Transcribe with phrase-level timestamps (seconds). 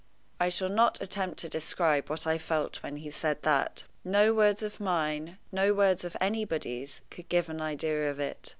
[0.39, 3.83] I shall not attempt to describe what I felt when he said that.
[4.03, 8.49] No words of mine, no words of anybody's, could give an idea of it.